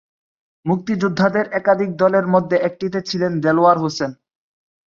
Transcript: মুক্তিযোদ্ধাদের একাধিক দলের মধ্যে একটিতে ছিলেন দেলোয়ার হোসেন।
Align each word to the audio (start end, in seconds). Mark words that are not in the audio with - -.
মুক্তিযোদ্ধাদের 0.65 1.45
একাধিক 1.51 1.89
দলের 1.95 2.25
মধ্যে 2.27 2.57
একটিতে 2.59 2.99
ছিলেন 3.01 3.31
দেলোয়ার 3.43 3.77
হোসেন। 3.77 4.11